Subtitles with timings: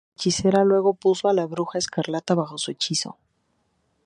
[0.01, 3.17] La Hechicera luego puso a la Bruja Escarlata bajo su hechizo.